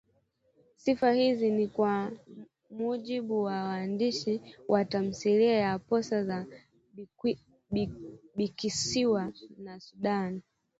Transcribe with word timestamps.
Sifa 0.75 1.11
hizi 1.11 1.51
ni 1.51 1.67
kwa 1.67 2.11
mujibu 2.69 3.43
wa 3.43 3.63
waandishi 3.63 4.41
wa 4.67 4.85
tamthilia 4.85 5.53
ya 5.53 5.79
Posa 5.79 6.23
za 6.23 6.45
Bikisiwa 8.37 9.33
na 9.57 9.79
Sudana 9.79 10.41